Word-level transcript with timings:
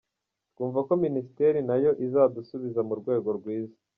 Twumva 0.53 0.79
ko 0.87 0.93
Minisiteri 1.05 1.59
nayo 1.67 1.91
izadusubiza 2.05 2.81
mu 2.87 2.93
rwego 2.99 3.29
rwiza. 3.37 3.75